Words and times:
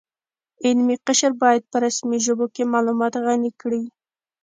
علمي 0.65 0.95
قشر 1.07 1.31
باید 1.43 1.63
په 1.71 1.77
رسمي 1.85 2.19
ژبو 2.25 2.45
کې 2.55 2.71
معلومات 2.73 3.13
غني 3.25 3.51
کړي 3.61 3.83